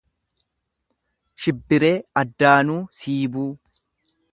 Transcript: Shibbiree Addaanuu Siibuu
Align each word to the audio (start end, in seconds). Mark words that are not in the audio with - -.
Shibbiree 1.43 1.93
Addaanuu 2.23 2.81
Siibuu 3.03 3.49